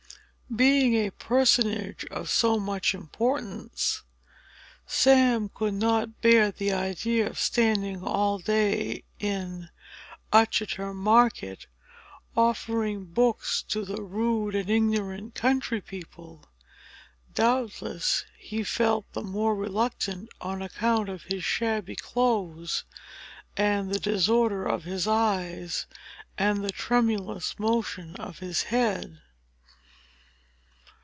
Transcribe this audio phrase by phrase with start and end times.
[0.53, 4.01] Being a personage of so much importance,
[4.85, 9.69] Sam could not bear the idea of standing all day in
[10.33, 11.67] Uttoxeter market,
[12.35, 16.45] offering books to the rude and ignorant country people.
[17.33, 22.83] Doubtless he felt the more reluctant on account of his shabby clothes,
[23.55, 25.85] and the disorder of his eyes,
[26.37, 29.21] and the tremulous motion of his head.